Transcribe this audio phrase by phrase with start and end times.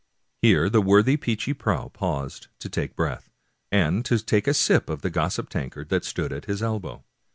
[0.41, 3.29] Here the worthy Peechy Prauw paused to take breath,
[3.71, 7.03] and to take a sip of the gossip tankard that stood at his elbow.